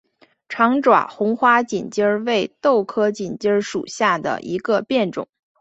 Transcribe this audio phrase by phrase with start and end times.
[0.49, 5.27] 长爪红花锦鸡儿为豆科锦鸡儿属下的一个变种。